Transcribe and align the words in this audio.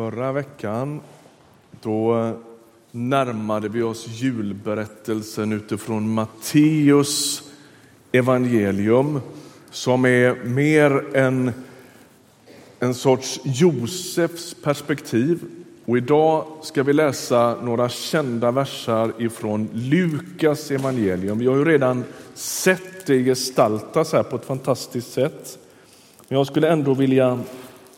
Förra 0.00 0.32
veckan 0.32 1.00
då 1.82 2.32
närmade 2.90 3.68
vi 3.68 3.82
oss 3.82 4.06
julberättelsen 4.08 5.52
utifrån 5.52 6.14
Matteus 6.14 7.42
evangelium 8.12 9.20
som 9.70 10.04
är 10.04 10.44
mer 10.44 11.16
en, 11.16 11.52
en 12.78 12.94
sorts 12.94 13.40
Josefs 13.44 14.54
perspektiv. 14.54 15.44
Och 15.84 15.96
idag 15.96 16.44
ska 16.62 16.82
vi 16.82 16.92
läsa 16.92 17.56
några 17.62 17.88
kända 17.88 18.50
versar 18.50 19.12
ifrån 19.18 19.68
Lukas 19.72 20.70
evangelium. 20.70 21.38
Vi 21.38 21.46
har 21.46 21.56
ju 21.56 21.64
redan 21.64 22.04
sett 22.34 23.06
det 23.06 23.24
gestaltas 23.24 24.12
här 24.12 24.22
på 24.22 24.36
ett 24.36 24.44
fantastiskt 24.44 25.12
sätt. 25.12 25.58
Men 26.28 26.38
jag 26.38 26.46
skulle 26.46 26.68
ändå 26.68 26.94
vilja 26.94 27.40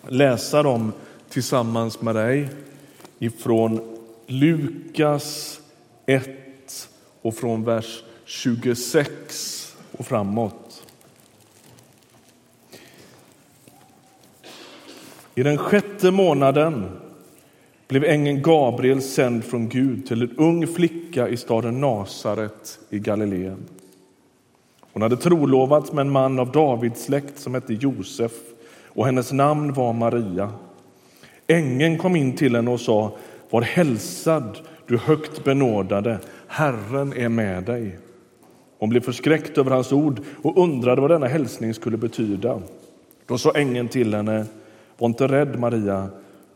läsa 0.09 0.63
dem 0.63 0.93
tillsammans 1.33 2.01
med 2.01 2.15
dig 2.15 2.49
ifrån 3.19 3.81
Lukas 4.27 5.61
1 6.07 6.89
och 7.23 7.35
från 7.35 7.65
vers 7.65 8.03
26 8.25 9.77
och 9.93 10.07
framåt. 10.07 10.87
I 15.35 15.43
den 15.43 15.59
sjätte 15.59 16.11
månaden 16.11 16.89
blev 17.89 18.05
ängeln 18.05 18.43
Gabriel 18.43 19.03
sänd 19.03 19.45
från 19.45 19.69
Gud 19.69 20.07
till 20.07 20.23
en 20.23 20.37
ung 20.37 20.67
flicka 20.67 21.29
i 21.29 21.37
staden 21.37 21.81
Nasaret 21.81 22.79
i 22.91 22.99
Galileen. 22.99 23.65
Hon 24.81 25.03
hade 25.03 25.17
trolovats 25.17 25.93
med 25.93 26.01
en 26.07 26.13
man 26.13 26.39
av 26.39 26.53
Davids 26.53 27.05
släkt 27.05 27.39
som 27.39 27.55
hette 27.55 27.75
Josef 27.75 28.33
och 28.87 29.07
hennes 29.07 29.33
namn 29.33 29.73
var 29.73 29.93
Maria. 29.93 30.53
Ängeln 31.47 31.99
kom 31.99 32.17
in 32.17 32.37
till 32.37 32.57
henne 32.57 32.71
och 32.71 32.81
sa 32.81 33.13
Var 33.51 33.63
hälsad, 33.63 34.59
du 34.87 34.99
högt 34.99 35.45
benådade, 35.45 36.19
Herren 36.47 37.13
är 37.13 37.29
med 37.29 37.65
dig. 37.65 37.99
Hon 38.79 38.89
blev 38.89 39.01
förskräckt 39.01 39.59
över 39.59 39.71
hans 39.71 39.93
ord 39.93 40.21
och 40.43 40.63
undrade 40.63 41.01
vad 41.01 41.11
denna 41.11 41.27
hälsning 41.27 41.75
skulle 41.75 41.97
betyda. 41.97 42.61
Då 43.27 43.39
sa 43.39 43.51
ängeln 43.51 43.89
till 43.89 44.15
henne 44.15 44.47
Var 44.99 45.09
inte 45.09 45.27
rädd, 45.27 45.59
Maria, 45.59 46.09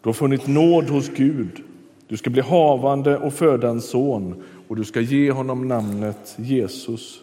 du 0.02 0.08
har 0.08 0.14
funnit 0.14 0.46
nåd 0.46 0.84
hos 0.84 1.08
Gud. 1.08 1.62
Du 2.08 2.16
ska 2.16 2.30
bli 2.30 2.42
havande 2.42 3.16
och 3.16 3.32
föda 3.32 3.68
en 3.68 3.80
son 3.80 4.44
och 4.68 4.76
du 4.76 4.84
ska 4.84 5.00
ge 5.00 5.30
honom 5.30 5.68
namnet 5.68 6.34
Jesus. 6.36 7.22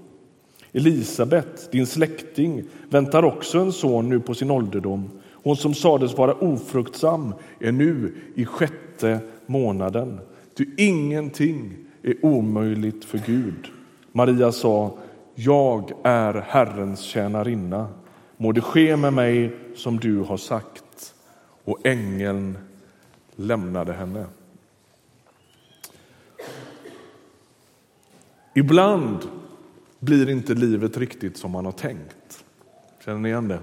Elisabet, 0.73 1.71
din 1.71 1.87
släkting, 1.87 2.63
väntar 2.89 3.23
också 3.23 3.59
en 3.59 3.71
son 3.71 4.09
nu 4.09 4.19
på 4.19 4.33
sin 4.33 4.51
ålderdom. 4.51 5.09
Hon 5.43 5.55
som 5.55 5.73
sades 5.73 6.17
vara 6.17 6.33
ofruktsam 6.33 7.33
är 7.59 7.71
nu 7.71 8.13
i 8.35 8.45
sjätte 8.45 9.19
månaden. 9.45 10.19
Ty 10.57 10.65
ingenting 10.77 11.73
är 12.03 12.25
omöjligt 12.25 13.05
för 13.05 13.21
Gud. 13.25 13.67
Maria 14.11 14.51
sa, 14.51 14.97
jag 15.35 15.91
är 16.03 16.33
Herrens 16.33 16.99
tjänarinna. 16.99 17.87
Må 18.37 18.51
det 18.51 18.61
ske 18.61 18.97
med 18.97 19.13
mig 19.13 19.55
som 19.75 19.99
du 19.99 20.19
har 20.19 20.37
sagt. 20.37 21.13
Och 21.65 21.85
ängeln 21.85 22.57
lämnade 23.35 23.93
henne. 23.93 24.25
Ibland 28.55 29.17
blir 30.01 30.29
inte 30.29 30.53
livet 30.53 30.97
riktigt 30.97 31.37
som 31.37 31.51
man 31.51 31.65
har 31.65 31.71
tänkt. 31.71 32.43
Känner 33.05 33.19
ni 33.19 33.29
igen 33.29 33.47
det? 33.47 33.59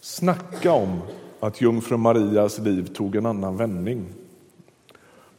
Snacka 0.00 0.72
om 0.72 1.00
att 1.40 1.60
jungfru 1.60 1.96
Marias 1.96 2.58
liv 2.58 2.86
tog 2.94 3.16
en 3.16 3.26
annan 3.26 3.56
vändning. 3.56 4.06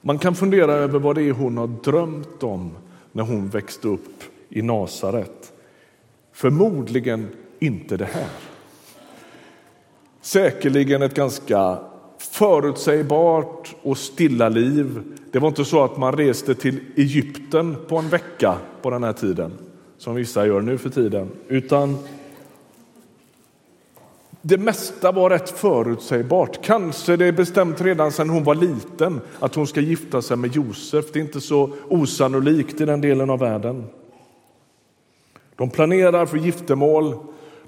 Man 0.01 0.19
kan 0.19 0.35
fundera 0.35 0.73
över 0.73 0.99
vad 0.99 1.15
det 1.15 1.23
är 1.23 1.31
hon 1.31 1.57
har 1.57 1.67
drömt 1.67 2.43
om 2.43 2.77
när 3.11 3.23
hon 3.23 3.49
växte 3.49 3.87
upp 3.87 4.23
i 4.49 4.61
Nasaret. 4.61 5.53
Förmodligen 6.31 7.27
inte 7.59 7.97
det 7.97 8.05
här. 8.05 8.29
Säkerligen 10.21 11.01
ett 11.01 11.15
ganska 11.15 11.79
förutsägbart 12.17 13.75
och 13.81 13.97
stilla 13.97 14.49
liv. 14.49 15.18
Det 15.31 15.39
var 15.39 15.47
inte 15.47 15.65
så 15.65 15.83
att 15.83 15.97
man 15.97 16.17
reste 16.17 16.55
till 16.55 16.79
Egypten 16.95 17.77
på 17.87 17.97
en 17.97 18.09
vecka 18.09 18.57
på 18.81 18.89
den 18.89 19.03
här 19.03 19.13
tiden, 19.13 19.51
som 19.97 20.15
vissa 20.15 20.47
gör 20.47 20.61
nu 20.61 20.77
för 20.77 20.89
tiden, 20.89 21.29
utan 21.47 21.97
det 24.41 24.57
mesta 24.57 25.11
var 25.11 25.29
rätt 25.29 25.49
förutsägbart. 25.49 26.63
Kanske 26.63 27.15
det 27.15 27.25
är 27.25 27.31
bestämt 27.31 27.81
redan 27.81 28.11
sedan 28.11 28.29
hon 28.29 28.43
var 28.43 28.55
liten 28.55 29.21
att 29.39 29.55
hon 29.55 29.67
ska 29.67 29.81
gifta 29.81 30.21
sig 30.21 30.37
med 30.37 30.55
Josef. 30.55 31.05
Det 31.13 31.19
är 31.19 31.23
inte 31.23 31.41
så 31.41 31.69
osannolikt 31.89 32.81
i 32.81 32.85
den 32.85 33.01
delen 33.01 33.29
av 33.29 33.39
världen. 33.39 33.85
De 35.55 35.69
planerar 35.69 36.25
för 36.25 36.37
giftermål. 36.37 37.15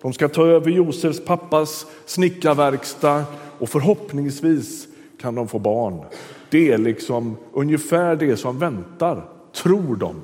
De 0.01 0.13
ska 0.13 0.27
ta 0.27 0.47
över 0.47 0.71
Josefs 0.71 1.25
pappas 1.25 1.85
snickarverkstad 2.05 3.23
och 3.59 3.69
förhoppningsvis 3.69 4.87
kan 5.21 5.35
de 5.35 5.47
få 5.47 5.59
barn. 5.59 6.05
Det 6.51 6.71
är 6.71 6.77
liksom 6.77 7.37
ungefär 7.53 8.15
det 8.15 8.37
som 8.37 8.59
väntar, 8.59 9.25
tror 9.53 9.95
de. 9.95 10.21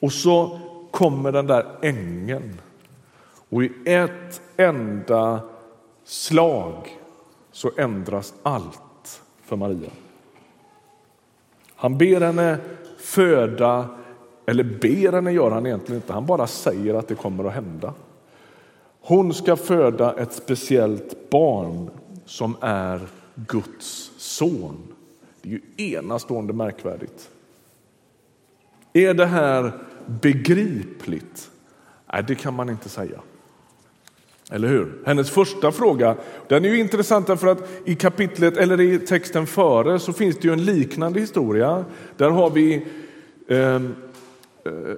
Och 0.00 0.12
så 0.12 0.60
kommer 0.90 1.32
den 1.32 1.46
där 1.46 1.66
ängeln 1.82 2.60
och 3.48 3.64
i 3.64 3.72
ett 3.84 4.40
enda 4.56 5.40
slag 6.04 6.98
så 7.52 7.70
ändras 7.76 8.34
allt 8.42 9.22
för 9.42 9.56
Maria. 9.56 9.90
Han 11.74 11.98
ber 11.98 12.20
henne 12.20 12.58
föda, 12.98 13.88
eller 14.46 14.64
ber 14.64 15.12
henne 15.12 15.32
gör 15.32 15.50
han 15.50 15.66
egentligen 15.66 16.02
inte, 16.02 16.12
han 16.12 16.26
bara 16.26 16.46
säger 16.46 16.94
att 16.94 17.08
det 17.08 17.14
kommer 17.14 17.44
att 17.44 17.54
hända. 17.54 17.94
Hon 19.00 19.34
ska 19.34 19.56
föda 19.56 20.14
ett 20.14 20.32
speciellt 20.32 21.30
barn 21.30 21.90
som 22.24 22.56
är 22.60 23.00
Guds 23.34 24.10
son. 24.34 24.76
Det 25.42 25.48
är 25.48 25.52
ju 25.52 25.94
enastående 25.94 26.52
märkvärdigt. 26.52 27.30
Är 28.92 29.14
det 29.14 29.26
här 29.26 29.72
begripligt? 30.06 31.50
Nej, 32.12 32.24
det 32.28 32.34
kan 32.34 32.54
man 32.54 32.70
inte 32.70 32.88
säga. 32.88 33.20
Eller 34.50 34.68
hur? 34.68 35.02
Hennes 35.06 35.30
första 35.30 35.72
fråga 35.72 36.16
den 36.48 36.64
är 36.64 36.68
ju 36.68 36.78
intressant 36.78 37.26
därför 37.26 37.46
att 37.46 37.68
i 37.84 37.94
kapitlet 37.94 38.56
eller 38.56 38.80
i 38.80 38.98
texten 38.98 39.46
före 39.46 39.98
så 39.98 40.12
finns 40.12 40.36
det 40.38 40.48
ju 40.48 40.52
en 40.52 40.64
liknande 40.64 41.20
historia. 41.20 41.84
Där 42.16 42.30
har 42.30 42.50
vi 42.50 42.86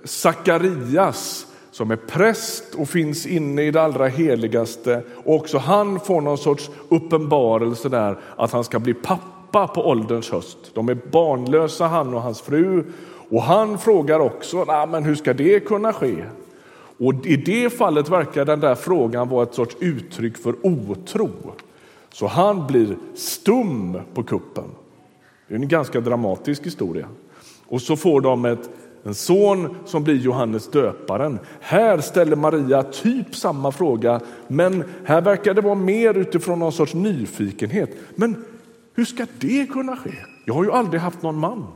Sakarias 0.05 1.47
eh, 1.51 1.56
som 1.77 1.91
är 1.91 1.97
präst 1.97 2.75
och 2.75 2.89
finns 2.89 3.27
inne 3.27 3.63
i 3.63 3.71
det 3.71 3.83
allra 3.83 4.07
heligaste. 4.07 5.03
Och 5.25 5.35
också 5.35 5.59
han 5.59 6.01
får 6.01 6.21
någon 6.21 6.39
sorts 6.39 6.71
uppenbarelse 6.89 7.89
där 7.89 8.19
att 8.37 8.53
han 8.53 8.65
ska 8.65 8.79
bli 8.79 8.95
pappa 8.95 9.69
på 9.69 9.89
ålderns 9.89 10.31
höst. 10.31 10.59
De 10.75 10.89
är 10.89 10.95
barnlösa 10.95 11.87
han 11.87 12.15
och 12.15 12.23
hans 12.23 12.41
fru. 12.41 12.85
Och 13.29 13.43
han 13.43 13.79
frågar 13.79 14.21
också, 14.21 14.65
nah, 14.65 14.87
men 14.87 15.05
hur 15.05 15.15
ska 15.15 15.35
det 15.35 15.61
kunna 15.61 15.93
ske? 15.93 16.25
Och 16.99 17.27
i 17.27 17.37
det 17.37 17.71
fallet 17.71 18.09
verkar 18.09 18.45
den 18.45 18.61
där 18.61 18.75
frågan 18.75 19.29
vara 19.29 19.43
ett 19.43 19.55
sorts 19.55 19.77
uttryck 19.81 20.37
för 20.37 20.55
otro. 20.63 21.31
Så 22.13 22.27
han 22.27 22.67
blir 22.67 22.97
stum 23.15 23.99
på 24.15 24.23
kuppen. 24.23 24.71
Det 25.49 25.55
är 25.55 25.59
en 25.59 25.69
ganska 25.69 26.01
dramatisk 26.01 26.67
historia. 26.67 27.09
Och 27.67 27.83
så 27.83 27.97
får 27.97 28.21
de 28.21 28.45
ett 28.45 28.71
en 29.07 29.15
son 29.15 29.77
som 29.85 30.05
blir 30.05 30.15
Johannes 30.15 30.71
döparen. 30.71 31.39
Här 31.61 32.01
ställer 32.01 32.37
Maria 32.37 32.83
typ 32.83 33.37
samma 33.37 33.73
fråga, 33.73 34.21
men 34.49 34.85
här 35.05 35.21
verkar 35.21 35.55
det 35.55 35.61
vara 35.61 35.75
mer 35.75 36.15
utifrån 36.15 36.59
någon 36.59 36.73
sorts 36.73 36.95
nyfikenhet. 36.95 37.91
Men 38.15 38.45
hur 38.95 39.05
ska 39.05 39.27
det 39.39 39.67
kunna 39.67 39.97
ske? 39.97 40.11
Jag 40.45 40.55
har 40.55 40.65
ju 40.65 40.73
aldrig 40.73 41.01
haft 41.01 41.23
någon 41.23 41.39
man. 41.39 41.67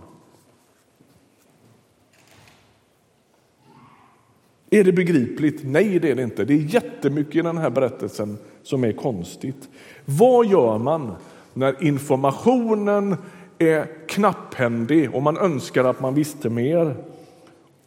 Är 4.71 4.85
det 4.85 4.93
begripligt? 4.93 5.61
Nej, 5.65 5.99
det 5.99 6.11
är 6.11 6.15
det 6.15 6.23
inte. 6.23 6.45
Det 6.45 6.55
är 6.55 6.75
jättemycket 6.75 7.37
i 7.37 7.43
den 7.43 7.59
här 7.59 7.71
berättelsen 7.71 8.39
som 8.63 8.85
är 8.85 8.93
konstigt. 8.93 9.69
Vad 10.05 10.47
gör 10.47 10.79
man 10.79 11.15
när 11.55 11.85
informationen 11.85 13.17
är 13.59 14.07
knapphändig 14.09 15.15
och 15.15 15.23
man 15.23 15.37
önskar 15.37 15.85
att 15.85 16.01
man 16.01 16.15
visste 16.15 16.51
mer 16.51 16.97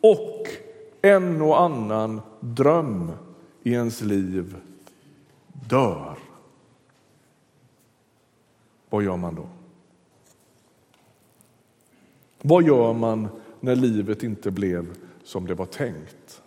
och 0.04 0.48
en 1.02 1.42
och 1.42 1.62
annan 1.62 2.22
dröm 2.40 3.12
i 3.64 3.72
ens 3.72 4.02
liv 4.02 4.56
dör? 5.70 6.18
Vad 8.90 9.04
gör 9.04 9.18
man 9.18 9.36
då? 9.36 9.48
Vad 12.42 12.64
gör 12.64 12.94
man 12.94 13.28
när 13.60 13.76
livet 13.76 14.24
inte 14.24 14.52
blev 14.52 14.98
som 15.24 15.48
det 15.48 15.54
var 15.54 15.66
tänkt? 15.66 16.42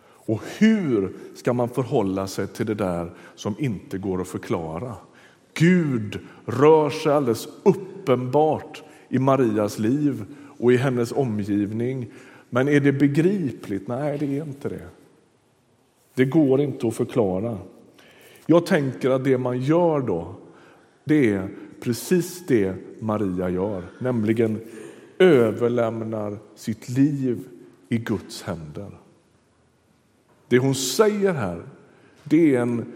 Och 0.00 0.42
hur 0.58 1.12
ska 1.34 1.52
man 1.52 1.68
förhålla 1.68 2.26
sig 2.26 2.46
till 2.46 2.66
det 2.66 2.74
där 2.74 3.10
som 3.34 3.54
inte 3.58 3.98
går 3.98 4.20
att 4.20 4.28
förklara? 4.28 4.94
Gud 5.54 6.20
rör 6.46 6.90
sig 6.90 7.12
alldeles 7.12 7.48
uppenbart 7.62 8.82
i 9.08 9.18
Marias 9.18 9.78
liv 9.78 10.24
och 10.58 10.72
i 10.72 10.76
hennes 10.76 11.12
omgivning. 11.12 12.12
Men 12.50 12.68
är 12.68 12.80
det 12.80 12.92
begripligt? 12.92 13.88
Nej, 13.88 14.18
det 14.18 14.38
är 14.38 14.42
inte 14.42 14.68
det. 14.68 14.88
Det 16.14 16.24
går 16.24 16.60
inte 16.60 16.88
att 16.88 16.94
förklara. 16.94 17.58
Jag 18.46 18.66
tänker 18.66 19.10
att 19.10 19.24
det 19.24 19.38
man 19.38 19.60
gör 19.60 20.00
då, 20.00 20.34
det 21.04 21.32
är 21.32 21.48
precis 21.80 22.46
det 22.46 22.74
Maria 23.00 23.48
gör, 23.48 23.82
nämligen 23.98 24.60
överlämnar 25.18 26.38
sitt 26.54 26.88
liv 26.88 27.44
i 27.88 27.98
Guds 27.98 28.42
händer. 28.42 28.90
Det 30.48 30.58
hon 30.58 30.74
säger 30.74 31.32
här, 31.32 31.62
det 32.24 32.56
är 32.56 32.60
en 32.60 32.92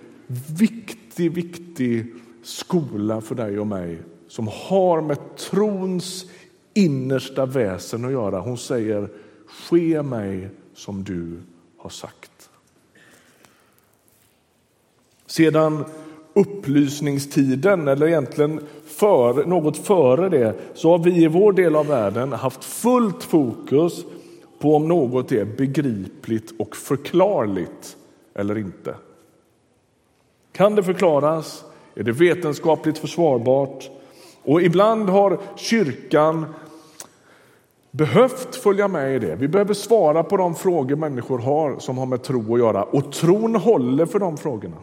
viktig, 0.59 1.33
viktig 1.33 2.15
skola 2.43 3.21
för 3.21 3.35
dig 3.35 3.59
och 3.59 3.67
mig 3.67 3.99
som 4.29 4.49
har 4.69 5.01
med 5.01 5.37
trons 5.37 6.31
innersta 6.75 7.47
väsen 7.47 8.05
att 8.05 8.13
göra. 8.13 8.41
Hon 8.41 8.59
säger 8.59 9.09
ske 9.53 10.03
mig 10.03 10.49
som 10.75 11.05
du 11.05 11.41
har 11.77 11.91
sagt. 11.91 12.51
Sedan 15.27 15.85
upplysningstiden, 16.35 17.89
eller 17.89 18.07
egentligen 18.07 18.61
för, 18.87 19.45
något 19.45 19.77
före 19.77 20.29
det, 20.29 20.55
så 20.75 20.91
har 20.91 20.99
vi 20.99 21.23
i 21.23 21.27
vår 21.27 21.53
del 21.53 21.77
av 21.77 21.87
världen 21.87 22.33
haft 22.33 22.65
fullt 22.65 23.23
fokus 23.23 24.05
på 24.59 24.77
om 24.77 24.89
något 24.89 25.33
är 25.33 25.45
begripligt 25.45 26.53
och 26.59 26.77
förklarligt 26.77 27.97
eller 28.35 28.59
inte. 28.59 28.95
Kan 30.53 30.75
det 30.75 30.83
förklaras? 30.83 31.65
Är 31.95 32.03
det 32.03 32.13
vetenskapligt 32.13 32.99
försvarbart? 32.99 33.91
Och 34.43 34.63
ibland 34.63 35.09
har 35.09 35.39
kyrkan 35.57 36.47
behövt 37.93 38.57
följa 38.57 38.89
med 38.89 39.17
i 39.17 39.19
det. 39.19 39.37
Vi 39.37 39.49
behöver 39.49 39.75
svara 39.75 40.23
på 40.23 40.37
de 40.37 40.55
frågor 40.55 40.97
människor 40.97 41.39
har 41.39 41.79
som 41.79 41.99
har 41.99 42.07
med 42.07 42.23
tro 42.23 42.55
att 42.55 42.61
göra 42.61 42.83
och 42.83 43.13
tron 43.13 43.57
håller 43.57 44.07
för 44.07 44.19
de 44.19 44.37
frågorna. 44.37 44.77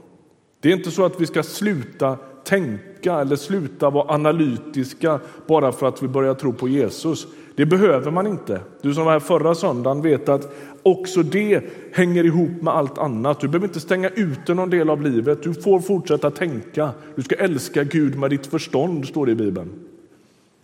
Det 0.61 0.69
är 0.69 0.75
inte 0.75 0.91
så 0.91 1.05
att 1.05 1.21
vi 1.21 1.25
ska 1.25 1.43
sluta 1.43 2.17
tänka 2.43 3.19
eller 3.19 3.35
sluta 3.35 3.89
vara 3.89 4.13
analytiska 4.13 5.19
bara 5.47 5.71
för 5.71 5.87
att 5.87 6.03
vi 6.03 6.07
börjar 6.07 6.33
tro 6.33 6.53
på 6.53 6.67
Jesus. 6.67 7.27
Det 7.55 7.65
behöver 7.65 8.11
man 8.11 8.27
inte. 8.27 8.61
Du 8.81 8.93
som 8.93 9.05
var 9.05 9.11
här 9.11 9.19
förra 9.19 9.55
söndagen 9.55 10.01
vet 10.01 10.29
att 10.29 10.53
också 10.83 11.23
det 11.23 11.63
hänger 11.93 12.23
ihop 12.23 12.61
med 12.61 12.73
allt 12.73 12.97
annat. 12.97 13.39
Du 13.39 13.47
behöver 13.47 13.67
inte 13.67 13.79
stänga 13.79 14.09
ute 14.09 14.53
någon 14.53 14.69
del 14.69 14.89
av 14.89 15.01
livet. 15.01 15.43
Du 15.43 15.53
får 15.53 15.79
fortsätta 15.79 16.31
tänka. 16.31 16.89
Du 17.15 17.21
ska 17.21 17.35
älska 17.35 17.83
Gud 17.83 18.19
med 18.19 18.29
ditt 18.29 18.45
förstånd, 18.45 19.05
står 19.05 19.25
det 19.25 19.31
i 19.31 19.35
Bibeln. 19.35 19.88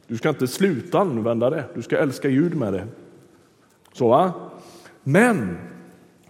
Du 0.07 0.17
ska 0.17 0.29
inte 0.29 0.47
sluta 0.47 0.99
använda 0.99 1.49
det. 1.49 1.63
Du 1.75 1.81
ska 1.81 1.97
älska 1.97 2.29
Gud 2.29 2.55
med 2.55 2.73
det. 2.73 2.87
Så 3.93 4.07
va? 4.07 4.33
Men 5.03 5.57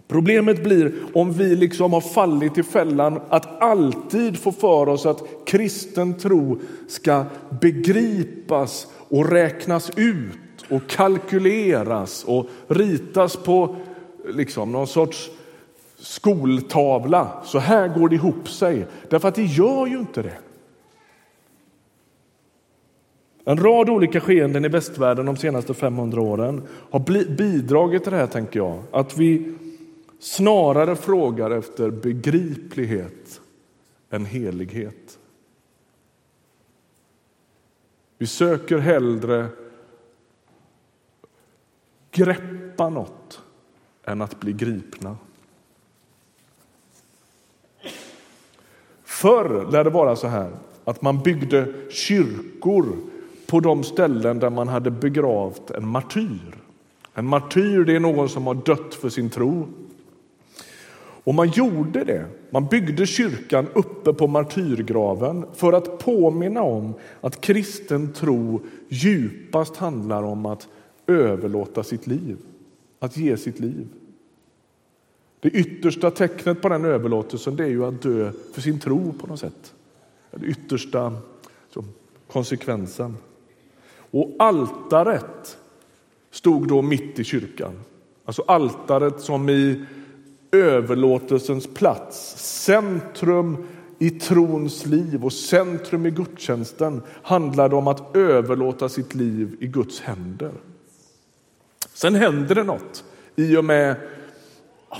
Problemet 0.08 0.62
blir 0.62 0.92
om 1.12 1.32
vi 1.32 1.56
liksom 1.56 1.92
har 1.92 2.00
fallit 2.00 2.58
i 2.58 2.62
fällan 2.62 3.20
att 3.28 3.62
alltid 3.62 4.38
få 4.38 4.52
för 4.52 4.88
oss 4.88 5.06
att 5.06 5.22
kristen 5.46 6.14
tro 6.14 6.58
ska 6.88 7.24
begripas 7.60 8.86
och 9.08 9.30
räknas 9.30 9.90
ut 9.96 10.64
och 10.70 10.86
kalkyleras 10.86 12.24
och 12.24 12.46
ritas 12.68 13.36
på 13.36 13.76
liksom 14.28 14.72
någon 14.72 14.86
sorts 14.86 15.30
skoltavla. 15.98 17.28
Så 17.44 17.58
här 17.58 17.88
går 17.88 18.08
det 18.08 18.14
ihop 18.14 18.48
sig. 18.48 18.86
Därför 19.10 19.28
att 19.28 19.34
det 19.34 19.44
gör 19.44 19.86
ju 19.86 19.98
inte 19.98 20.22
det. 20.22 20.38
En 23.48 23.56
rad 23.56 23.90
olika 23.90 24.20
skeenden 24.20 24.64
i 24.64 24.68
västvärlden 24.68 25.26
de 25.26 25.36
senaste 25.36 25.74
500 25.74 26.20
åren 26.20 26.62
har 26.90 27.00
bidragit 27.36 28.02
till 28.02 28.12
det 28.12 28.18
här, 28.18 28.26
tänker 28.26 28.58
jag. 28.58 28.82
Att 28.90 29.18
vi 29.18 29.54
snarare 30.18 30.96
frågar 30.96 31.50
efter 31.50 31.90
begriplighet 31.90 33.40
än 34.10 34.24
helighet. 34.24 35.18
Vi 38.18 38.26
söker 38.26 38.78
hellre 38.78 39.46
greppa 42.10 42.88
något 42.88 43.40
än 44.04 44.22
att 44.22 44.40
bli 44.40 44.52
gripna. 44.52 45.16
Förr 49.04 49.70
lär 49.70 49.84
det 49.84 49.90
vara 49.90 50.16
så 50.16 50.26
här 50.26 50.50
att 50.84 51.02
man 51.02 51.22
byggde 51.22 51.72
kyrkor 51.90 52.96
på 53.46 53.60
de 53.60 53.84
ställen 53.84 54.38
där 54.38 54.50
man 54.50 54.68
hade 54.68 54.90
begravt 54.90 55.70
en 55.70 55.88
martyr. 55.88 56.58
En 57.14 57.26
martyr 57.26 57.84
det 57.84 57.96
är 57.96 58.00
någon 58.00 58.28
som 58.28 58.46
har 58.46 58.54
dött 58.54 58.94
för 58.94 59.08
sin 59.08 59.30
tro. 59.30 59.68
Och 61.26 61.34
man 61.34 61.48
gjorde 61.48 62.04
det. 62.04 62.26
Man 62.50 62.66
byggde 62.66 63.06
kyrkan 63.06 63.66
uppe 63.74 64.12
på 64.12 64.26
martyrgraven 64.26 65.46
för 65.54 65.72
att 65.72 65.98
påminna 65.98 66.62
om 66.62 66.94
att 67.20 67.40
kristen 67.40 68.12
tro 68.12 68.60
djupast 68.88 69.76
handlar 69.76 70.22
om 70.22 70.46
att 70.46 70.68
överlåta 71.06 71.82
sitt 71.82 72.06
liv, 72.06 72.36
att 72.98 73.16
ge 73.16 73.36
sitt 73.36 73.60
liv. 73.60 73.88
Det 75.40 75.48
yttersta 75.48 76.10
tecknet 76.10 76.62
på 76.62 76.68
den 76.68 76.84
överlåtelsen 76.84 77.56
det 77.56 77.64
är 77.64 77.68
ju 77.68 77.84
att 77.84 78.02
dö 78.02 78.32
för 78.52 78.60
sin 78.60 78.80
tro 78.80 79.12
på 79.12 79.26
något 79.26 79.40
sätt. 79.40 79.74
Det 80.30 80.46
yttersta 80.46 81.12
konsekvensen. 82.26 83.16
Och 84.16 84.36
altaret 84.38 85.58
stod 86.30 86.68
då 86.68 86.82
mitt 86.82 87.18
i 87.18 87.24
kyrkan. 87.24 87.72
Alltså 88.24 88.44
altaret 88.46 89.20
som 89.20 89.48
i 89.48 89.84
överlåtelsens 90.52 91.66
plats, 91.74 92.34
centrum 92.64 93.66
i 93.98 94.10
trons 94.10 94.86
liv 94.86 95.24
och 95.24 95.32
centrum 95.32 96.06
i 96.06 96.10
gudstjänsten 96.10 97.02
handlade 97.22 97.76
om 97.76 97.88
att 97.88 98.16
överlåta 98.16 98.88
sitt 98.88 99.14
liv 99.14 99.56
i 99.60 99.66
Guds 99.66 100.00
händer. 100.00 100.52
Sen 101.92 102.14
händer 102.14 102.54
det 102.54 102.64
något 102.64 103.04
i 103.36 103.56
och 103.56 103.64
med 103.64 103.96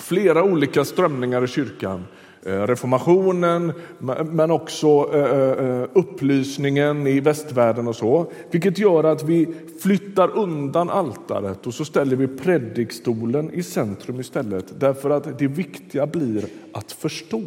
flera 0.00 0.44
olika 0.44 0.84
strömningar 0.84 1.44
i 1.44 1.48
kyrkan. 1.48 2.04
Eh, 2.42 2.66
reformationen, 2.66 3.72
men 4.24 4.50
också 4.50 5.10
eh, 5.14 5.66
eh, 5.66 5.88
upplysningen 5.92 7.06
i 7.06 7.20
västvärlden 7.20 7.88
och 7.88 7.96
så. 7.96 8.32
Vilket 8.50 8.78
gör 8.78 9.04
att 9.04 9.22
vi 9.22 9.54
flyttar 9.82 10.38
undan 10.38 10.90
altaret 10.90 11.66
och 11.66 11.74
så 11.74 11.84
ställer 11.84 12.16
vi 12.16 12.26
predikstolen 12.28 13.50
i 13.52 13.62
centrum 13.62 14.20
istället. 14.20 14.80
Därför 14.80 15.10
att 15.10 15.38
det 15.38 15.46
viktiga 15.46 16.06
blir 16.06 16.44
att 16.72 16.92
förstå. 16.92 17.42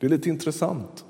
Det 0.00 0.06
är 0.06 0.10
lite 0.10 0.28
intressant. 0.28 1.04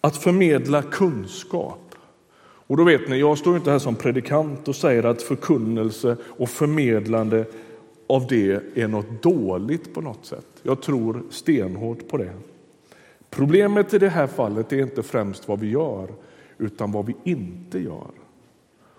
Att 0.00 0.16
förmedla 0.16 0.82
kunskap. 0.82 1.94
Och 2.66 2.76
då 2.76 2.84
vet 2.84 3.08
ni, 3.08 3.18
jag 3.18 3.38
står 3.38 3.56
inte 3.56 3.70
här 3.70 3.78
som 3.78 3.96
predikant 3.96 4.68
och 4.68 4.76
säger 4.76 5.04
att 5.04 5.22
förkunnelse 5.22 6.16
och 6.24 6.48
förmedlande 6.48 7.44
av 8.10 8.26
det 8.26 8.62
är 8.74 8.88
något 8.88 9.22
dåligt 9.22 9.94
på 9.94 10.00
något 10.00 10.26
sätt. 10.26 10.46
Jag 10.62 10.82
tror 10.82 11.22
stenhårt 11.30 12.08
på 12.08 12.16
det. 12.16 12.32
Problemet 13.30 13.94
i 13.94 13.98
det 13.98 14.08
här 14.08 14.26
fallet 14.26 14.72
är 14.72 14.78
inte 14.78 15.02
främst 15.02 15.48
vad 15.48 15.60
vi 15.60 15.70
gör, 15.70 16.08
utan 16.58 16.92
vad 16.92 17.06
vi 17.06 17.14
inte 17.24 17.78
gör. 17.78 18.10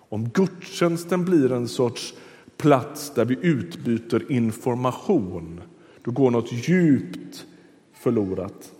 Om 0.08 0.28
gudstjänsten 0.28 1.24
blir 1.24 1.52
en 1.52 1.68
sorts 1.68 2.14
plats 2.56 3.14
där 3.14 3.24
vi 3.24 3.38
utbyter 3.42 4.32
information, 4.32 5.60
då 6.02 6.10
går 6.10 6.30
något 6.30 6.52
djupt 6.52 7.44
förlorat. 7.92 8.72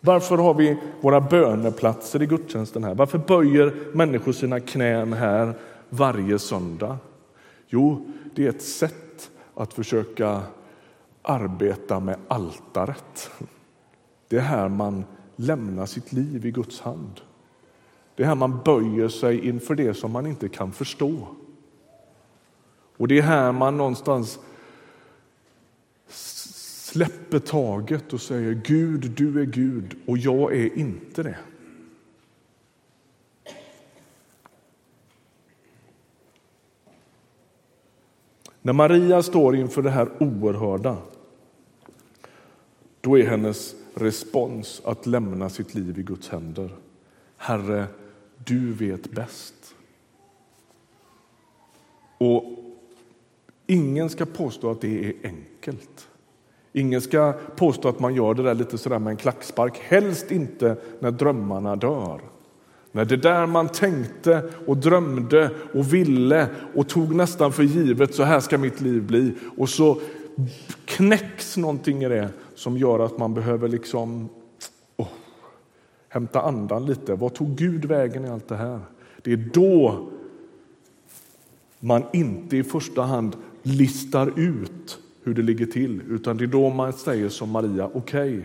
Varför 0.00 0.36
har 0.36 0.54
vi 0.54 0.76
våra 1.00 1.20
böneplatser 1.20 2.22
i 2.22 2.26
gudstjänsten 2.26 2.84
här? 2.84 2.94
Varför 2.94 3.18
böjer 3.18 3.74
människor 3.92 4.32
sina 4.32 4.60
knän 4.60 5.12
här 5.12 5.54
varje 5.88 6.38
söndag? 6.38 6.98
Jo, 7.68 8.06
det 8.34 8.44
är 8.44 8.48
ett 8.48 8.62
sätt 8.62 9.30
att 9.54 9.74
försöka 9.74 10.42
arbeta 11.22 12.00
med 12.00 12.16
altaret. 12.28 13.30
Det 14.28 14.36
är 14.36 14.40
här 14.40 14.68
man 14.68 15.04
lämnar 15.36 15.86
sitt 15.86 16.12
liv 16.12 16.46
i 16.46 16.50
Guds 16.50 16.80
hand. 16.80 17.20
Det 18.14 18.22
är 18.22 18.26
här 18.26 18.34
man 18.34 18.60
böjer 18.64 19.08
sig 19.08 19.48
inför 19.48 19.74
det 19.74 19.94
som 19.94 20.12
man 20.12 20.26
inte 20.26 20.48
kan 20.48 20.72
förstå. 20.72 21.28
Och 22.96 23.08
det 23.08 23.18
är 23.18 23.22
här 23.22 23.52
man 23.52 23.76
någonstans 23.76 24.38
släpper 26.08 27.38
taget 27.38 28.12
och 28.12 28.20
säger 28.20 28.52
Gud, 28.64 29.10
du 29.10 29.40
är 29.40 29.44
Gud 29.44 29.96
och 30.06 30.18
jag 30.18 30.56
är 30.56 30.78
inte 30.78 31.22
det. 31.22 31.38
När 38.66 38.72
Maria 38.72 39.22
står 39.22 39.56
inför 39.56 39.82
det 39.82 39.90
här 39.90 40.08
oerhörda, 40.20 40.96
då 43.00 43.18
är 43.18 43.26
hennes 43.26 43.74
respons 43.94 44.82
att 44.84 45.06
lämna 45.06 45.48
sitt 45.48 45.74
liv 45.74 45.98
i 45.98 46.02
Guds 46.02 46.28
händer. 46.28 46.70
Herre, 47.36 47.86
du 48.44 48.72
vet 48.72 49.10
bäst. 49.10 49.74
Och 52.18 52.44
ingen 53.66 54.10
ska 54.10 54.26
påstå 54.26 54.70
att 54.70 54.80
det 54.80 55.04
är 55.04 55.14
enkelt. 55.22 56.08
Ingen 56.72 57.00
ska 57.00 57.32
påstå 57.56 57.88
att 57.88 58.00
man 58.00 58.14
gör 58.14 58.34
det 58.34 58.42
där 58.42 58.54
lite 58.54 58.78
sådär 58.78 58.98
med 58.98 59.10
en 59.10 59.16
klackspark. 59.16 59.78
Helst 59.78 60.30
inte 60.30 60.76
när 61.00 61.10
drömmarna 61.10 61.76
dör. 61.76 62.20
När 62.94 63.04
det 63.04 63.16
där 63.16 63.46
man 63.46 63.68
tänkte 63.68 64.42
och 64.66 64.76
drömde 64.76 65.50
och 65.72 65.94
ville 65.94 66.48
och 66.74 66.88
tog 66.88 67.14
nästan 67.14 67.52
för 67.52 67.62
givet, 67.62 68.14
så 68.14 68.22
här 68.22 68.40
ska 68.40 68.58
mitt 68.58 68.80
liv 68.80 69.02
bli. 69.02 69.34
Och 69.56 69.68
så 69.68 70.00
knäcks 70.84 71.56
någonting 71.56 72.02
i 72.02 72.08
det 72.08 72.28
som 72.54 72.78
gör 72.78 72.98
att 72.98 73.18
man 73.18 73.34
behöver 73.34 73.68
liksom 73.68 74.28
oh, 74.96 75.08
hämta 76.08 76.40
andan 76.40 76.86
lite. 76.86 77.14
Vad 77.14 77.34
tog 77.34 77.56
Gud 77.56 77.84
vägen 77.84 78.24
i 78.24 78.28
allt 78.28 78.48
det 78.48 78.56
här? 78.56 78.80
Det 79.22 79.32
är 79.32 79.50
då 79.52 80.08
man 81.80 82.04
inte 82.12 82.56
i 82.56 82.64
första 82.64 83.02
hand 83.02 83.36
listar 83.62 84.38
ut 84.38 84.98
hur 85.22 85.34
det 85.34 85.42
ligger 85.42 85.66
till, 85.66 86.02
utan 86.08 86.36
det 86.36 86.44
är 86.44 86.46
då 86.46 86.70
man 86.70 86.92
säger 86.92 87.28
som 87.28 87.50
Maria, 87.50 87.90
okej, 87.94 88.38
okay, 88.38 88.42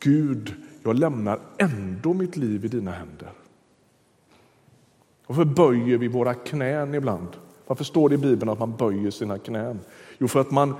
Gud, 0.00 0.54
jag 0.82 0.98
lämnar 0.98 1.40
ändå 1.58 2.14
mitt 2.14 2.36
liv 2.36 2.64
i 2.64 2.68
dina 2.68 2.90
händer. 2.90 3.32
Varför 5.28 5.44
böjer 5.44 5.98
vi 5.98 6.08
våra 6.08 6.34
knän 6.34 6.94
ibland? 6.94 7.28
Varför 7.66 7.84
står 7.84 8.08
det 8.08 8.14
i 8.14 8.18
Bibeln 8.18 8.50
att 8.50 8.58
man 8.58 8.76
böjer 8.76 9.10
sina 9.10 9.38
knän? 9.38 9.80
Jo, 10.18 10.28
för 10.28 10.40
att 10.40 10.50
man 10.50 10.74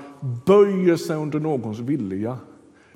böjer 0.46 0.96
sig 0.96 1.16
under 1.16 1.40
någons 1.40 1.78
vilja. 1.78 2.38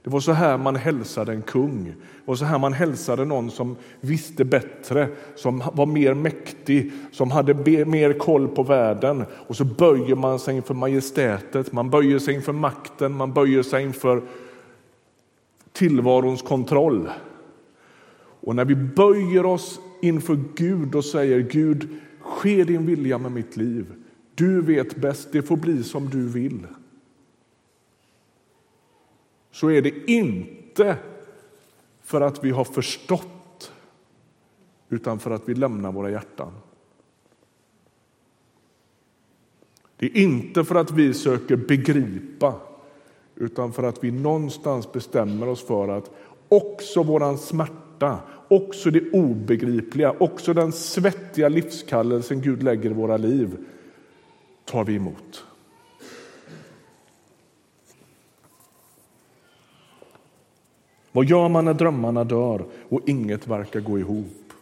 Det 0.02 0.10
var 0.10 0.20
så 0.20 0.32
här 0.32 0.58
man 0.58 0.76
hälsade 0.76 1.32
en 1.32 1.42
kung. 1.42 1.84
Det 1.84 1.94
var 2.24 2.34
så 2.34 2.44
här 2.44 2.58
man 2.58 2.72
hälsade 2.72 3.24
någon 3.24 3.50
som 3.50 3.76
visste 4.00 4.44
bättre, 4.44 5.08
som 5.34 5.62
var 5.72 5.86
mer 5.86 6.14
mäktig, 6.14 6.92
som 7.12 7.30
hade 7.30 7.84
mer 7.84 8.12
koll 8.12 8.48
på 8.48 8.62
världen. 8.62 9.24
Och 9.32 9.56
så 9.56 9.64
böjer 9.64 10.16
man 10.16 10.38
sig 10.38 10.56
inför 10.56 10.74
majestätet, 10.74 11.72
man 11.72 11.90
böjer 11.90 12.18
sig 12.18 12.34
inför 12.34 12.52
makten, 12.52 13.12
man 13.12 13.32
böjer 13.32 13.62
sig 13.62 13.82
inför 13.82 14.22
tillvarons 15.72 16.42
kontroll. 16.42 17.08
Och 18.40 18.56
när 18.56 18.64
vi 18.64 18.74
böjer 18.74 19.46
oss 19.46 19.80
inför 20.02 20.38
Gud 20.54 20.94
och 20.94 21.04
säger 21.04 21.40
Gud, 21.40 21.88
ske 22.20 22.64
din 22.64 22.86
vilja 22.86 23.18
med 23.18 23.32
mitt 23.32 23.56
liv. 23.56 23.94
Du 24.34 24.60
vet 24.62 24.96
bäst, 24.96 25.28
det 25.32 25.42
får 25.42 25.56
bli 25.56 25.82
som 25.82 26.10
du 26.10 26.28
vill. 26.28 26.66
Så 29.50 29.70
är 29.70 29.82
det 29.82 30.10
inte 30.10 30.96
för 32.02 32.20
att 32.20 32.44
vi 32.44 32.50
har 32.50 32.64
förstått 32.64 33.72
utan 34.88 35.18
för 35.18 35.30
att 35.30 35.48
vi 35.48 35.54
lämnar 35.54 35.92
våra 35.92 36.10
hjärtan. 36.10 36.52
Det 39.96 40.06
är 40.06 40.16
inte 40.16 40.64
för 40.64 40.74
att 40.74 40.90
vi 40.90 41.14
söker 41.14 41.56
begripa 41.56 42.60
utan 43.34 43.72
för 43.72 43.82
att 43.82 44.04
vi 44.04 44.10
någonstans 44.10 44.92
bestämmer 44.92 45.48
oss 45.48 45.66
för 45.66 45.88
att 45.88 46.10
också 46.48 47.02
våran 47.02 47.38
smärta 47.38 47.81
också 48.48 48.90
det 48.90 49.10
obegripliga, 49.10 50.14
också 50.18 50.54
den 50.54 50.72
svettiga 50.72 51.48
livskallelsen 51.48 52.40
Gud 52.40 52.62
lägger 52.62 52.90
i 52.90 52.94
våra 52.94 53.16
liv 53.16 53.56
tar 54.64 54.84
vi 54.84 54.94
emot. 54.94 55.44
Vad 61.12 61.24
gör 61.24 61.48
man 61.48 61.64
när 61.64 61.74
drömmarna 61.74 62.24
dör 62.24 62.64
och 62.88 63.00
inget 63.06 63.46
verkar 63.46 63.80
gå 63.80 63.98
ihop? 63.98 64.52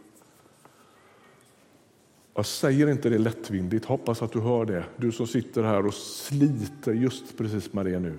Jag 2.35 2.47
säger 2.47 2.91
inte 2.91 3.09
det 3.09 3.19
lättvindigt, 3.19 3.85
hoppas 3.85 4.23
att 4.23 4.33
du 4.33 4.41
hör 4.41 4.65
det, 4.65 4.85
du 4.97 5.13
som 5.13 5.27
sitter 5.27 5.63
här 5.63 5.87
och 5.87 5.95
sliter 5.95 6.93
just 6.93 7.39
precis 7.39 7.73
med 7.73 7.87
det 7.87 7.99
nu. 7.99 8.19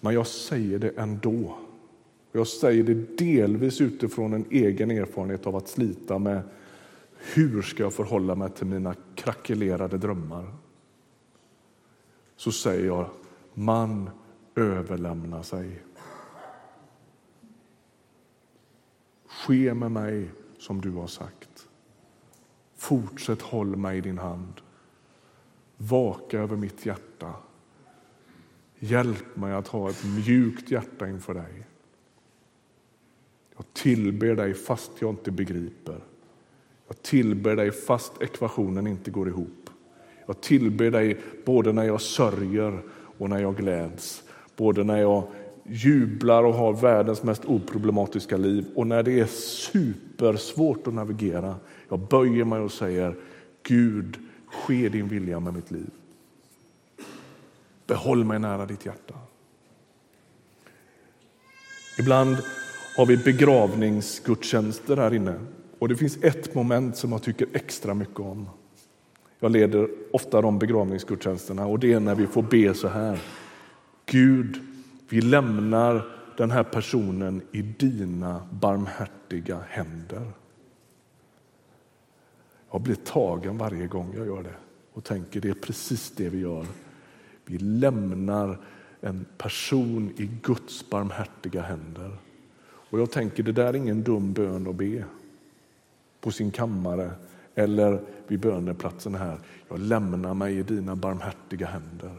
Men 0.00 0.14
jag 0.14 0.26
säger 0.26 0.78
det 0.78 0.90
ändå. 0.96 1.56
Jag 2.36 2.46
säger 2.46 2.82
det 2.82 3.18
delvis 3.18 3.80
utifrån 3.80 4.32
en 4.32 4.46
egen 4.50 4.90
erfarenhet 4.90 5.46
av 5.46 5.56
att 5.56 5.68
slita 5.68 6.18
med 6.18 6.42
hur 7.34 7.62
ska 7.62 7.82
jag 7.82 7.94
förhålla 7.94 8.34
mig 8.34 8.50
till 8.50 8.66
mina 8.66 8.94
krackelerade 9.14 9.98
drömmar. 9.98 10.54
Så 12.36 12.52
säger 12.52 12.86
jag, 12.86 13.10
man 13.54 14.10
överlämnar 14.54 15.42
sig. 15.42 15.82
Ske 19.26 19.74
med 19.74 19.90
mig 19.90 20.30
som 20.58 20.80
du 20.80 20.90
har 20.90 21.06
sagt. 21.06 21.68
Fortsätt 22.76 23.42
håll 23.42 23.76
mig 23.76 23.98
i 23.98 24.00
din 24.00 24.18
hand. 24.18 24.60
Vaka 25.76 26.38
över 26.38 26.56
mitt 26.56 26.86
hjärta. 26.86 27.34
Hjälp 28.78 29.36
mig 29.36 29.52
att 29.52 29.68
ha 29.68 29.90
ett 29.90 30.04
mjukt 30.04 30.70
hjärta 30.70 31.08
inför 31.08 31.34
dig. 31.34 31.66
Jag 33.84 33.96
tillber 33.96 34.34
dig 34.34 34.54
fast 34.54 34.90
jag 34.98 35.10
inte 35.10 35.30
begriper. 35.30 36.00
Jag 36.88 37.02
tillber 37.02 37.56
dig 37.56 37.70
fast 37.70 38.22
ekvationen 38.22 38.86
inte 38.86 39.10
går 39.10 39.28
ihop. 39.28 39.70
Jag 40.26 40.40
tillber 40.40 40.90
dig 40.90 41.20
både 41.44 41.72
när 41.72 41.84
jag 41.84 42.00
sörjer 42.00 42.82
och 43.18 43.30
när 43.30 43.38
jag 43.38 43.56
gläds. 43.56 44.22
Både 44.56 44.84
när 44.84 45.00
jag 45.00 45.26
jublar 45.64 46.44
och 46.44 46.54
har 46.54 46.72
världens 46.72 47.22
mest 47.22 47.44
oproblematiska 47.44 48.36
liv 48.36 48.66
och 48.74 48.86
när 48.86 49.02
det 49.02 49.20
är 49.20 49.26
supersvårt 49.26 50.86
att 50.86 50.94
navigera. 50.94 51.56
Jag 51.88 51.98
böjer 51.98 52.44
mig 52.44 52.60
och 52.60 52.72
säger 52.72 53.16
Gud, 53.62 54.18
ske 54.46 54.88
din 54.88 55.08
vilja 55.08 55.40
med 55.40 55.54
mitt 55.54 55.70
liv. 55.70 55.90
Behåll 57.86 58.24
mig 58.24 58.38
nära 58.38 58.66
ditt 58.66 58.86
hjärta. 58.86 59.14
Ibland 61.98 62.36
har 62.96 63.06
vi 63.06 63.16
begravningsgudstjänster 63.16 64.96
här 64.96 65.14
inne. 65.14 65.40
Och 65.78 65.88
det 65.88 65.96
finns 65.96 66.18
ett 66.22 66.54
moment 66.54 66.96
som 66.96 67.12
jag 67.12 67.22
tycker 67.22 67.48
extra 67.52 67.94
mycket 67.94 68.20
om. 68.20 68.48
Jag 69.40 69.52
leder 69.52 69.88
ofta 70.12 70.42
de 70.42 70.58
begravningsgudstjänsterna 70.58 71.66
och 71.66 71.78
det 71.78 71.92
är 71.92 72.00
när 72.00 72.14
vi 72.14 72.26
får 72.26 72.42
be 72.42 72.74
så 72.74 72.88
här. 72.88 73.20
Gud, 74.06 74.60
vi 75.08 75.20
lämnar 75.20 76.06
den 76.36 76.50
här 76.50 76.62
personen 76.62 77.42
i 77.52 77.62
dina 77.62 78.48
barmhärtiga 78.50 79.58
händer. 79.68 80.30
Jag 82.70 82.80
blir 82.80 82.94
tagen 82.94 83.58
varje 83.58 83.86
gång 83.86 84.14
jag 84.16 84.26
gör 84.26 84.42
det 84.42 84.54
och 84.92 85.04
tänker 85.04 85.40
det 85.40 85.48
är 85.48 85.54
precis 85.54 86.10
det 86.10 86.28
vi 86.28 86.38
gör. 86.38 86.66
Vi 87.44 87.58
lämnar 87.58 88.58
en 89.00 89.26
person 89.38 90.12
i 90.16 90.30
Guds 90.42 90.90
barmhärtiga 90.90 91.62
händer. 91.62 92.16
Och 92.94 93.00
jag 93.00 93.10
tänker, 93.10 93.42
det 93.42 93.52
där 93.52 93.66
är 93.66 93.76
ingen 93.76 94.02
dum 94.02 94.32
bön 94.32 94.66
att 94.68 94.74
be 94.74 95.04
på 96.20 96.30
sin 96.30 96.50
kammare 96.50 97.10
eller 97.54 98.00
vid 98.26 98.40
böneplatsen 98.40 99.14
här. 99.14 99.38
Jag 99.68 99.78
lämnar 99.78 100.34
mig 100.34 100.58
i 100.58 100.62
dina 100.62 100.96
barmhärtiga 100.96 101.66
händer. 101.66 102.12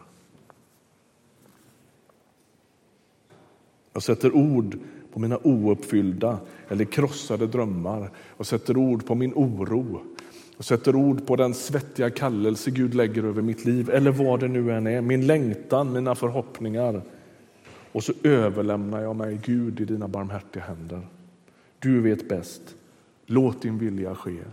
Jag 3.93 4.03
sätter 4.03 4.35
ord 4.35 4.77
på 5.13 5.19
mina 5.19 5.39
ouppfyllda 5.43 6.39
eller 6.67 6.85
krossade 6.85 7.47
drömmar. 7.47 8.11
Jag 8.37 8.45
sätter 8.45 8.77
ord 8.77 9.05
på 9.05 9.15
min 9.15 9.33
oro. 9.33 10.01
Jag 10.57 10.65
sätter 10.65 10.95
ord 10.95 11.27
på 11.27 11.35
den 11.35 11.53
svettiga 11.53 12.09
kallelse 12.09 12.71
Gud 12.71 12.93
lägger 12.93 13.23
över 13.23 13.41
mitt 13.41 13.65
liv 13.65 13.89
eller 13.89 14.11
vad 14.11 14.39
det 14.39 14.47
nu 14.47 14.71
än 14.71 14.87
är. 14.87 15.01
Min 15.01 15.27
längtan, 15.27 15.93
mina 15.93 16.15
förhoppningar. 16.15 17.01
Och 17.95 18.03
så 18.03 18.13
överlämnar 18.23 19.01
jag 19.01 19.15
mig, 19.15 19.39
Gud, 19.43 19.79
i 19.79 19.85
dina 19.85 20.07
barmhärtiga 20.07 20.63
händer. 20.63 21.07
Du 21.79 22.01
vet 22.01 22.29
bäst. 22.29 22.75
Låt 23.25 23.61
din 23.61 23.77
vilja 23.77 24.15
ske. 24.15 24.43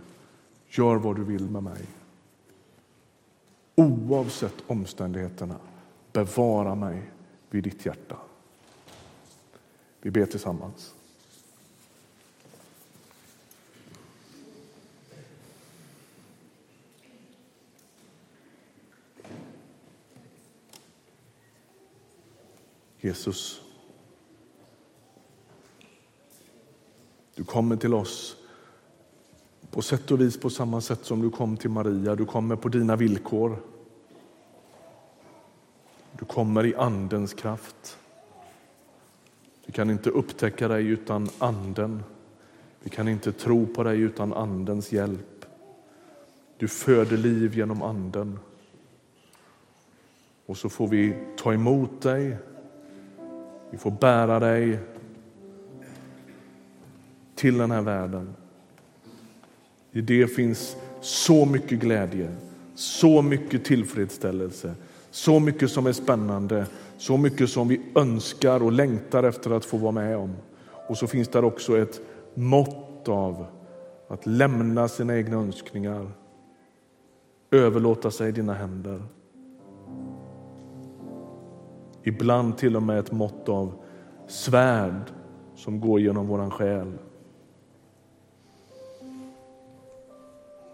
Gör 0.67 0.95
vad 0.95 1.15
du 1.15 1.23
vill 1.23 1.49
med 1.49 1.63
mig. 1.63 1.81
Oavsett 3.75 4.53
omständigheterna, 4.67 5.55
bevara 6.11 6.75
mig 6.75 7.01
vid 7.49 7.63
ditt 7.63 7.85
hjärta. 7.85 8.17
Vi 10.01 10.11
ber 10.11 10.25
tillsammans. 10.25 10.93
Jesus, 23.03 23.61
du 27.35 27.43
kommer 27.43 27.75
till 27.75 27.93
oss 27.93 28.35
på 29.71 29.81
sätt 29.81 30.11
och 30.11 30.21
vis 30.21 30.39
på 30.39 30.49
samma 30.49 30.81
sätt 30.81 31.05
som 31.05 31.21
du 31.21 31.29
kom 31.29 31.57
till 31.57 31.69
Maria. 31.69 32.15
Du 32.15 32.25
kommer 32.25 32.55
på 32.55 32.69
dina 32.69 32.95
villkor. 32.95 33.57
Du 36.19 36.25
kommer 36.25 36.65
i 36.65 36.75
Andens 36.75 37.33
kraft. 37.33 37.97
Vi 39.65 39.73
kan 39.73 39.89
inte 39.89 40.09
upptäcka 40.09 40.67
dig 40.67 40.87
utan 40.87 41.29
Anden. 41.39 42.03
Vi 42.79 42.89
kan 42.89 43.07
inte 43.07 43.31
tro 43.31 43.65
på 43.65 43.83
dig 43.83 43.99
utan 43.99 44.33
Andens 44.33 44.91
hjälp. 44.91 45.45
Du 46.57 46.67
föder 46.67 47.17
liv 47.17 47.57
genom 47.57 47.81
Anden. 47.81 48.39
Och 50.45 50.57
så 50.57 50.69
får 50.69 50.87
vi 50.87 51.15
ta 51.37 51.53
emot 51.53 52.01
dig. 52.01 52.37
Vi 53.73 53.79
får 53.79 53.91
bära 53.91 54.39
dig 54.39 54.79
till 57.35 57.57
den 57.57 57.71
här 57.71 57.81
världen. 57.81 58.35
I 59.91 60.01
det 60.01 60.27
finns 60.27 60.75
så 61.01 61.45
mycket 61.45 61.79
glädje, 61.79 62.35
så 62.75 63.21
mycket 63.21 63.65
tillfredsställelse, 63.65 64.75
så 65.11 65.39
mycket 65.39 65.71
som 65.71 65.87
är 65.87 65.91
spännande, 65.91 66.65
så 66.97 67.17
mycket 67.17 67.49
som 67.49 67.67
vi 67.67 67.81
önskar 67.95 68.63
och 68.63 68.71
längtar 68.71 69.23
efter 69.23 69.51
att 69.51 69.65
få 69.65 69.77
vara 69.77 69.91
med 69.91 70.17
om. 70.17 70.35
Och 70.87 70.97
så 70.97 71.07
finns 71.07 71.27
där 71.27 71.43
också 71.43 71.77
ett 71.77 72.01
mått 72.33 73.07
av 73.07 73.45
att 74.07 74.25
lämna 74.25 74.87
sina 74.87 75.17
egna 75.17 75.37
önskningar, 75.37 76.11
överlåta 77.51 78.11
sig 78.11 78.29
i 78.29 78.31
dina 78.31 78.53
händer. 78.53 79.03
Ibland 82.03 82.57
till 82.57 82.75
och 82.75 82.83
med 82.83 82.99
ett 82.99 83.11
mått 83.11 83.49
av 83.49 83.73
svärd 84.27 85.11
som 85.55 85.79
går 85.79 85.99
genom 85.99 86.27
våran 86.27 86.51
själ. 86.51 86.93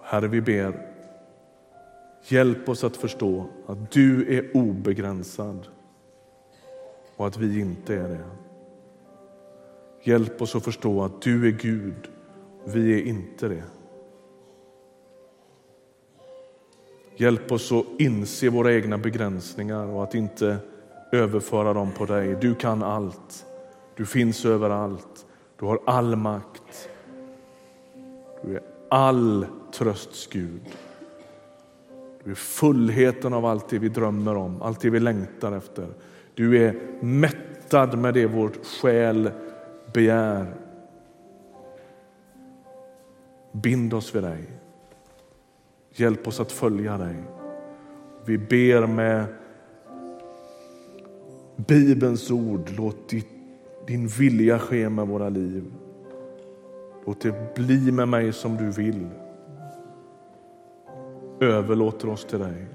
Herre, 0.04 0.28
vi 0.28 0.42
ber, 0.42 0.88
hjälp 2.28 2.70
oss 2.70 2.84
att 2.84 2.98
förstå 2.98 3.46
att 3.68 3.92
du 3.92 4.38
är 4.38 4.58
obegränsad 4.58 5.68
och 7.16 7.28
att 7.28 7.38
vi 7.38 7.60
inte 7.60 7.96
är 7.96 8.10
det. 8.10 8.26
Hjälp 10.04 10.42
oss 10.42 10.56
att 10.56 10.64
förstå 10.64 11.04
att 11.04 11.22
du 11.22 11.48
är 11.48 11.52
Gud, 11.52 12.10
vi 12.66 12.94
är 12.94 13.04
inte 13.04 13.48
det. 13.48 13.64
Hjälp 17.16 17.52
oss 17.52 17.72
att 17.72 17.86
inse 17.98 18.50
våra 18.50 18.74
egna 18.74 18.98
begränsningar 18.98 19.88
och 19.88 20.04
att 20.04 20.16
inte 20.16 20.58
överföra 21.12 21.74
dem 21.74 21.92
på 21.98 22.06
dig. 22.06 22.38
Du 22.42 22.56
kan 22.56 22.84
allt. 22.84 23.46
Du 23.96 24.06
finns 24.06 24.46
överallt. 24.46 25.26
Du 25.60 25.66
har 25.66 25.80
all 25.86 26.16
makt. 26.16 26.90
Du 28.42 28.56
är 28.56 28.62
all 28.90 29.46
trösts 29.74 30.28
Gud. 30.28 30.62
Du 32.24 32.32
är 32.32 32.36
fullheten 32.36 33.34
av 33.34 33.46
allt 33.46 33.70
det 33.70 33.80
vi 33.80 33.90
drömmer 33.90 34.36
om, 34.36 34.62
allt 34.62 34.82
det 34.82 34.90
vi 34.90 35.00
längtar 35.00 35.52
efter. 35.52 35.88
Du 36.34 36.64
är 36.64 36.76
mättad 37.02 37.98
med 37.98 38.14
det 38.14 38.28
vår 38.28 38.52
själ 38.82 39.32
begär. 39.94 40.54
Bind 43.52 43.94
oss 43.94 44.16
vid 44.16 44.24
dig. 44.24 44.50
Hjälp 45.94 46.28
oss 46.28 46.40
att 46.40 46.52
följa 46.52 46.98
dig. 46.98 47.16
Vi 48.26 48.38
ber 48.38 48.88
med 48.88 49.26
Bibelns 51.68 52.32
ord, 52.32 52.72
låt 52.78 53.14
din 53.88 54.08
vilja 54.08 54.60
ske 54.60 54.90
med 54.90 55.08
våra 55.08 55.30
liv. 55.30 55.64
Låt 57.06 57.22
det 57.22 57.56
bli 57.56 57.92
med 57.92 58.08
mig 58.08 58.34
som 58.34 58.58
du 58.58 58.72
vill. 58.72 59.08
Överlåter 61.40 62.10
oss 62.10 62.26
till 62.26 62.40
dig. 62.40 62.66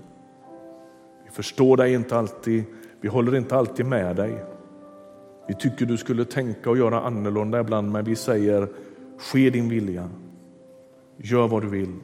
Vi 1.25 1.31
förstår 1.31 1.77
dig 1.77 1.94
inte 1.94 2.18
alltid, 2.18 2.64
vi 3.01 3.09
håller 3.09 3.37
inte 3.37 3.57
alltid 3.57 3.87
med 3.87 4.16
dig. 4.16 4.44
Vi 5.49 5.55
tycker 5.55 5.87
du 5.87 5.97
skulle 5.97 6.25
tänka 6.25 6.70
och 6.70 6.79
göra 6.79 7.01
annorlunda 7.01 7.61
ibland, 7.61 7.92
men 7.92 8.05
vi 8.05 8.16
säger 8.16 8.68
ske 9.18 9.51
din 9.51 9.68
vilja. 9.68 10.11
Gör 11.16 11.49
vad 11.49 11.62
du 11.62 11.68
vill. 11.68 11.94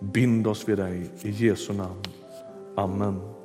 Bind 0.00 0.46
oss 0.46 0.68
vid 0.68 0.78
dig 0.78 1.10
i 1.22 1.30
Jesu 1.30 1.72
namn. 1.72 2.02
Amen. 2.76 3.35